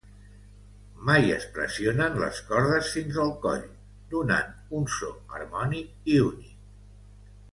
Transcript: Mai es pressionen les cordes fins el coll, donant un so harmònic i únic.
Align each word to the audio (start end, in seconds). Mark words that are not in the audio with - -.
Mai 1.09 1.27
es 1.33 1.43
pressionen 1.57 2.15
les 2.21 2.39
cordes 2.47 2.89
fins 2.95 3.19
el 3.25 3.29
coll, 3.45 3.61
donant 4.15 4.49
un 4.81 4.89
so 4.97 5.11
harmònic 5.39 6.11
i 6.15 6.19
únic. 6.31 6.61